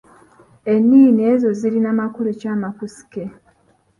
Ennini 0.73 1.21
ezo 1.33 1.49
zirina 1.59 1.89
makulu 1.99 2.29
ki 2.39 2.47
amakusike? 2.55 3.23